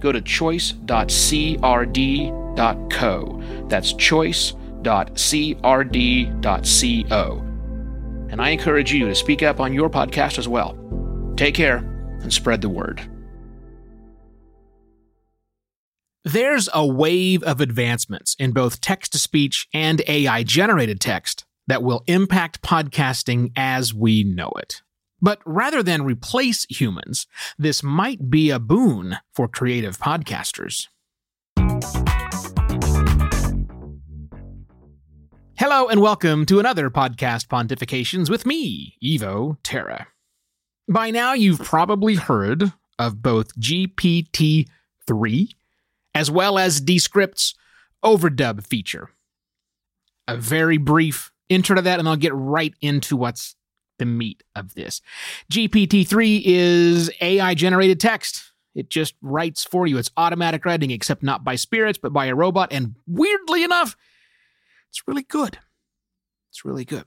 [0.00, 0.84] go to choice.crd.co.
[3.68, 4.64] That's choice.crd.co.
[8.30, 10.76] And I encourage you to speak up on your podcast as well.
[11.36, 11.78] Take care
[12.20, 13.00] and spread the word.
[16.24, 21.82] There's a wave of advancements in both text to speech and AI generated text that
[21.82, 24.82] will impact podcasting as we know it.
[25.20, 27.26] But rather than replace humans,
[27.58, 30.86] this might be a boon for creative podcasters.
[35.56, 40.06] Hello and welcome to another podcast Pontifications with me, Evo Terra.
[40.88, 44.68] By now, you've probably heard of both GPT
[45.08, 45.50] 3
[46.14, 47.54] as well as Descript's
[48.04, 49.10] overdub feature.
[50.28, 53.56] A very brief intro to that, and I'll get right into what's
[53.98, 55.00] the meat of this.
[55.50, 58.52] GPT 3 is AI generated text.
[58.74, 59.98] It just writes for you.
[59.98, 62.72] It's automatic writing, except not by spirits, but by a robot.
[62.72, 63.96] And weirdly enough,
[64.88, 65.58] it's really good.
[66.50, 67.04] It's really good.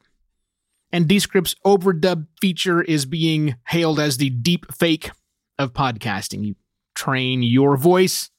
[0.91, 5.11] And Descript's overdub feature is being hailed as the deep fake
[5.57, 6.43] of podcasting.
[6.43, 6.55] You
[6.95, 8.29] train your voice,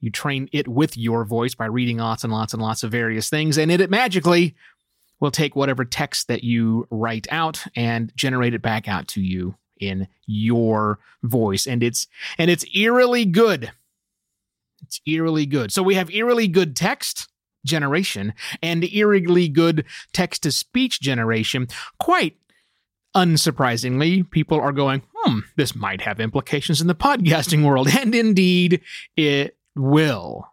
[0.00, 3.30] you train it with your voice by reading lots and lots and lots of various
[3.30, 4.54] things, and it, it magically
[5.20, 9.56] will take whatever text that you write out and generate it back out to you
[9.80, 11.66] in your voice.
[11.66, 12.06] And it's
[12.38, 13.72] and it's eerily good.
[14.82, 15.72] It's eerily good.
[15.72, 17.28] So we have eerily good text
[17.64, 21.68] generation and eerily good text to speech generation.
[21.98, 22.36] Quite
[23.16, 27.88] unsurprisingly, people are going, hmm, this might have implications in the podcasting world.
[27.98, 28.82] And indeed,
[29.16, 30.46] it will.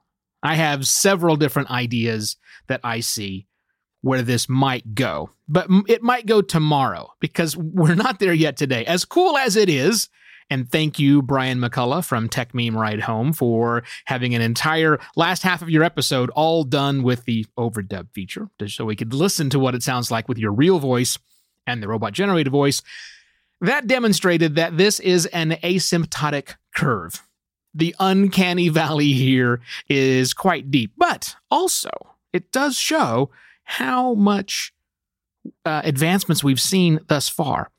[0.43, 2.37] I have several different ideas
[2.67, 3.47] that I see
[4.01, 8.85] where this might go, but it might go tomorrow because we're not there yet today.
[8.85, 10.09] As cool as it is,
[10.49, 15.61] and thank you, Brian McCullough from Techmeme Ride Home, for having an entire last half
[15.61, 19.75] of your episode all done with the overdub feature, so we could listen to what
[19.75, 21.17] it sounds like with your real voice
[21.65, 22.81] and the robot generated voice.
[23.61, 27.21] That demonstrated that this is an asymptotic curve.
[27.73, 31.91] The uncanny valley here is quite deep, but also
[32.33, 33.29] it does show
[33.63, 34.73] how much
[35.65, 37.71] uh, advancements we've seen thus far.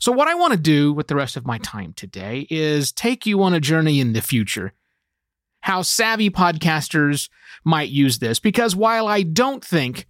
[0.00, 3.26] So, what I want to do with the rest of my time today is take
[3.26, 4.72] you on a journey in the future.
[5.60, 7.28] How savvy podcasters
[7.64, 10.06] might use this, because while I don't think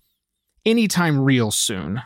[0.67, 2.03] anytime real soon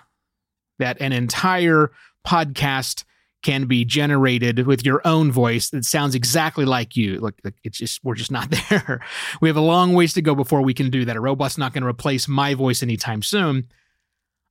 [0.79, 1.91] that an entire
[2.27, 3.05] podcast
[3.43, 7.19] can be generated with your own voice that sounds exactly like you.
[7.19, 9.01] Look, it's just we're just not there.
[9.41, 11.17] we have a long ways to go before we can do that.
[11.17, 13.69] A robot's not going to replace my voice anytime soon.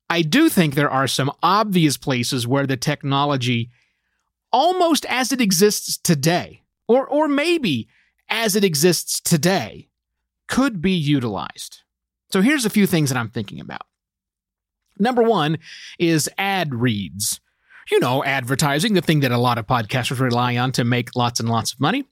[0.10, 3.70] I do think there are some obvious places where the technology
[4.52, 7.88] almost as it exists today or or maybe
[8.30, 9.88] as it exists today
[10.48, 11.82] could be utilized.
[12.30, 13.84] So here's a few things that I'm thinking about.
[15.00, 15.58] Number 1
[15.98, 17.40] is ad reads
[17.90, 21.40] you know, advertising, the thing that a lot of podcasters rely on to make lots
[21.40, 22.06] and lots of money.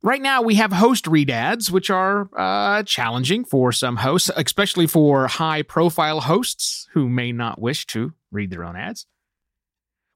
[0.00, 4.86] Right now, we have host read ads, which are uh, challenging for some hosts, especially
[4.86, 9.06] for high profile hosts who may not wish to read their own ads.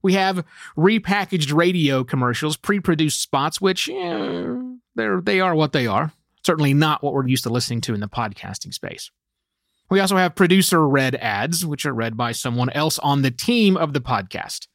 [0.01, 0.45] We have
[0.77, 4.55] repackaged radio commercials, pre produced spots, which eh,
[4.95, 6.13] they're, they are what they are.
[6.45, 9.11] Certainly not what we're used to listening to in the podcasting space.
[9.93, 13.77] We also have producer read ads, which are read by someone else on the team
[13.77, 14.67] of the podcast.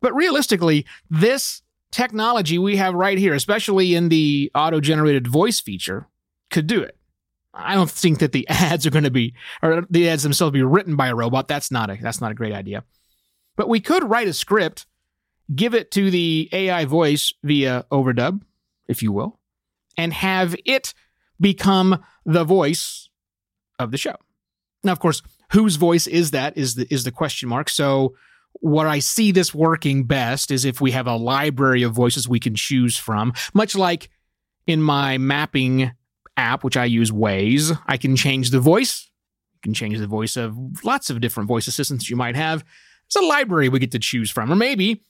[0.00, 1.60] But realistically, this
[1.90, 6.08] technology we have right here, especially in the auto generated voice feature,
[6.50, 6.96] could do it.
[7.52, 10.62] I don't think that the ads are going to be, or the ads themselves be
[10.62, 11.46] written by a robot.
[11.46, 12.84] That's not a, that's not a great idea.
[13.56, 14.86] But we could write a script,
[15.54, 18.40] give it to the AI voice via overdub,
[18.88, 19.38] if you will,
[19.98, 20.94] and have it
[21.38, 23.10] become the voice
[23.82, 24.16] of the show.
[24.84, 27.68] Now, of course, whose voice is that is the is the question mark.
[27.68, 28.14] So
[28.54, 32.40] what I see this working best is if we have a library of voices we
[32.40, 34.10] can choose from, much like
[34.66, 35.92] in my mapping
[36.36, 39.10] app, which I use Waze, I can change the voice.
[39.54, 42.64] You can change the voice of lots of different voice assistants you might have.
[43.06, 44.50] It's a library we get to choose from.
[44.50, 45.02] Or maybe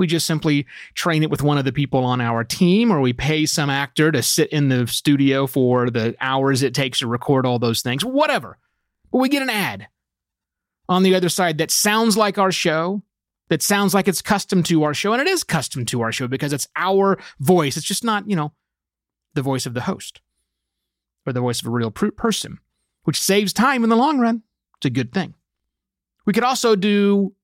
[0.00, 0.64] We just simply
[0.94, 4.10] train it with one of the people on our team, or we pay some actor
[4.10, 8.02] to sit in the studio for the hours it takes to record all those things,
[8.02, 8.56] whatever.
[9.12, 9.88] But we get an ad
[10.88, 13.02] on the other side that sounds like our show,
[13.50, 16.26] that sounds like it's custom to our show, and it is custom to our show
[16.26, 17.76] because it's our voice.
[17.76, 18.54] It's just not, you know,
[19.34, 20.22] the voice of the host
[21.26, 22.58] or the voice of a real person,
[23.04, 24.44] which saves time in the long run.
[24.78, 25.34] It's a good thing.
[26.24, 27.34] We could also do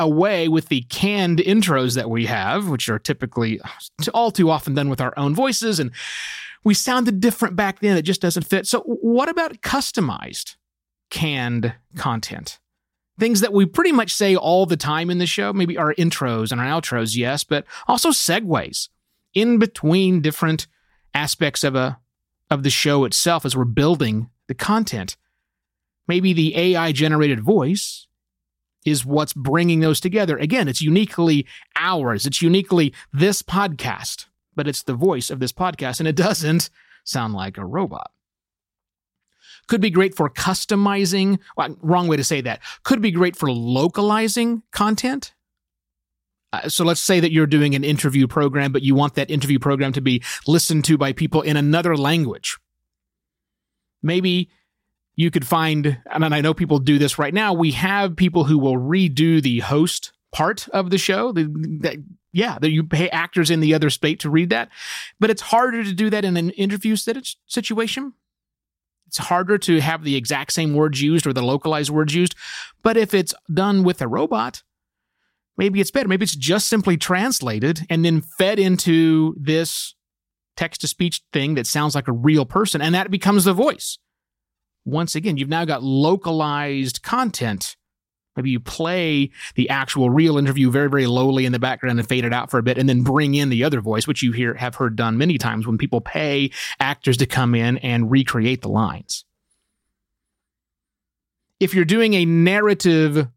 [0.00, 3.60] away with the canned intros that we have, which are typically
[4.14, 5.78] all too often done with our own voices.
[5.78, 5.92] And
[6.64, 7.96] we sounded different back then.
[7.96, 8.66] It just doesn't fit.
[8.66, 10.56] So, what about customized
[11.10, 12.58] canned content?
[13.18, 16.50] Things that we pretty much say all the time in the show, maybe our intros
[16.50, 18.88] and our outros, yes, but also segues
[19.34, 20.66] in between different
[21.14, 21.98] aspects of a
[22.50, 25.16] of the show itself as we're building the content.
[26.08, 28.08] Maybe the AI generated voice
[28.84, 30.36] is what's bringing those together.
[30.38, 31.46] Again, it's uniquely
[31.76, 36.70] ours, it's uniquely this podcast, but it's the voice of this podcast, and it doesn't
[37.04, 38.10] sound like a robot.
[39.68, 42.60] Could be great for customizing, well, wrong way to say that.
[42.82, 45.32] Could be great for localizing content.
[46.52, 49.58] Uh, so let's say that you're doing an interview program, but you want that interview
[49.58, 52.58] program to be listened to by people in another language.
[54.02, 54.50] Maybe
[55.16, 57.52] you could find, and I know people do this right now.
[57.52, 61.32] We have people who will redo the host part of the show.
[61.32, 64.68] The, the, yeah, that you pay actors in the other state to read that,
[65.18, 68.14] but it's harder to do that in an interview situation.
[69.08, 72.36] It's harder to have the exact same words used or the localized words used.
[72.84, 74.62] But if it's done with a robot,
[75.56, 76.08] maybe it's better.
[76.08, 79.96] Maybe it's just simply translated and then fed into this
[80.56, 83.98] text to speech thing that sounds like a real person, and that becomes the voice
[84.84, 87.76] once again, you've now got localized content.
[88.36, 92.24] Maybe you play the actual real interview very, very lowly in the background and fade
[92.24, 94.54] it out for a bit, and then bring in the other voice, which you hear
[94.54, 98.68] have heard done many times when people pay actors to come in and recreate the
[98.68, 99.24] lines.
[101.58, 103.28] If you're doing a narrative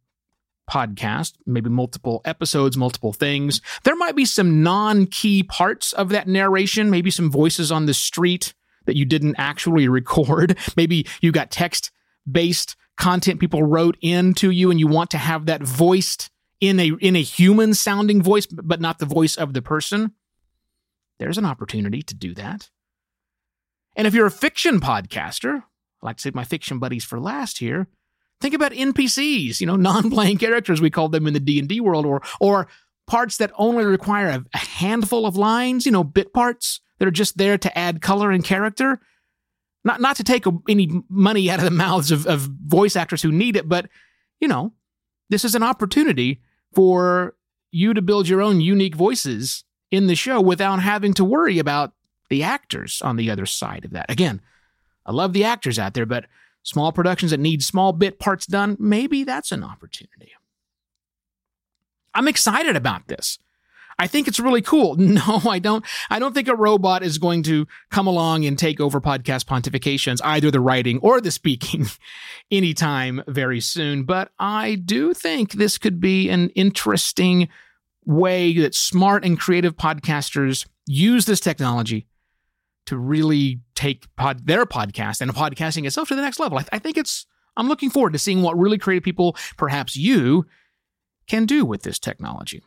[0.69, 6.27] podcast, maybe multiple episodes, multiple things, there might be some non key parts of that
[6.27, 8.53] narration, maybe some voices on the street
[8.85, 10.57] that you didn't actually record.
[10.77, 11.91] Maybe you got text
[12.29, 16.91] based content people wrote into you and you want to have that voiced in a
[17.01, 20.13] in a human sounding voice but not the voice of the person.
[21.19, 22.69] There's an opportunity to do that.
[23.95, 25.63] And if you're a fiction podcaster,
[26.01, 27.87] I like to save my fiction buddies for last here.
[28.41, 32.21] Think about NPCs, you know, non-playing characters we call them in the D&D world or
[32.39, 32.67] or
[33.07, 37.37] parts that only require a handful of lines, you know, bit parts that are just
[37.37, 39.01] there to add color and character.
[39.83, 43.31] Not not to take any money out of the mouths of, of voice actors who
[43.31, 43.89] need it, but
[44.39, 44.71] you know,
[45.29, 46.41] this is an opportunity
[46.73, 47.35] for
[47.71, 51.91] you to build your own unique voices in the show without having to worry about
[52.29, 54.09] the actors on the other side of that.
[54.09, 54.39] Again,
[55.05, 56.27] I love the actors out there, but
[56.61, 60.31] small productions that need small bit parts done, maybe that's an opportunity.
[62.13, 63.39] I'm excited about this.
[63.99, 64.95] I think it's really cool.
[65.13, 65.85] No, I don't.
[66.09, 70.19] I don't think a robot is going to come along and take over podcast pontifications,
[70.23, 71.85] either the writing or the speaking,
[72.51, 74.03] anytime very soon.
[74.03, 77.47] But I do think this could be an interesting
[78.05, 82.07] way that smart and creative podcasters use this technology
[82.85, 86.57] to really take pod, their podcast and podcasting itself to the next level.
[86.57, 87.25] I, th- I think it's.
[87.55, 90.47] I'm looking forward to seeing what really creative people, perhaps you,
[91.27, 92.63] can do with this technology.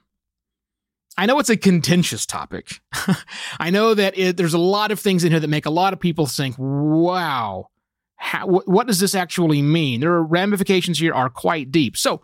[1.18, 2.80] I know it's a contentious topic.
[3.58, 5.92] I know that it, there's a lot of things in here that make a lot
[5.92, 7.70] of people think, wow,
[8.16, 10.00] how, what does this actually mean?
[10.00, 11.96] There are ramifications here are quite deep.
[11.96, 12.22] So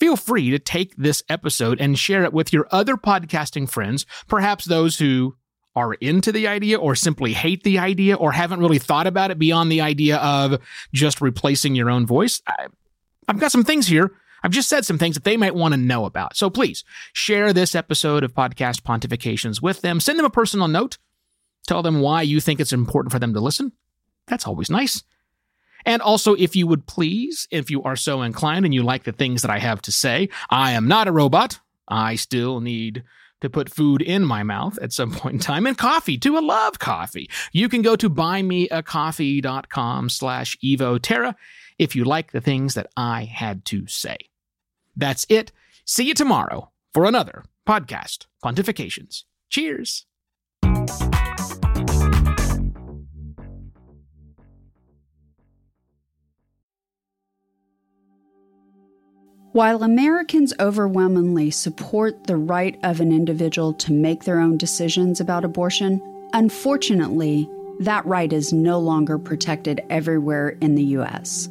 [0.00, 4.64] feel free to take this episode and share it with your other podcasting friends, perhaps
[4.64, 5.36] those who
[5.74, 9.38] are into the idea or simply hate the idea or haven't really thought about it
[9.38, 10.60] beyond the idea of
[10.92, 12.42] just replacing your own voice.
[12.46, 12.66] I,
[13.28, 15.80] I've got some things here I've just said some things that they might want to
[15.80, 16.36] know about.
[16.36, 20.00] So please share this episode of Podcast Pontifications with them.
[20.00, 20.98] Send them a personal note.
[21.66, 23.72] Tell them why you think it's important for them to listen.
[24.26, 25.02] That's always nice.
[25.84, 29.12] And also, if you would please, if you are so inclined and you like the
[29.12, 31.58] things that I have to say, I am not a robot.
[31.88, 33.02] I still need
[33.40, 36.36] to put food in my mouth at some point in time and coffee too.
[36.36, 37.28] I love coffee.
[37.52, 41.36] You can go to buymeacoffee.com slash Evo Terra
[41.78, 44.18] if you like the things that I had to say.
[44.96, 45.52] That's it.
[45.84, 49.24] See you tomorrow for another podcast, Pontifications.
[49.50, 50.06] Cheers.
[59.52, 65.44] While Americans overwhelmingly support the right of an individual to make their own decisions about
[65.44, 66.00] abortion,
[66.32, 67.46] unfortunately,
[67.80, 71.50] that right is no longer protected everywhere in the U.S.